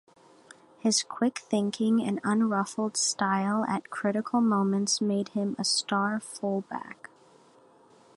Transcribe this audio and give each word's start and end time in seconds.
His 0.79 1.03
quick 1.03 1.37
thinking 1.37 2.03
and 2.03 2.19
unruffled 2.23 2.97
style 2.97 3.65
at 3.65 3.91
critical 3.91 4.41
moments 4.41 4.99
made 4.99 5.29
him 5.29 5.55
a 5.59 5.63
star 5.63 6.19
full-back. 6.19 7.11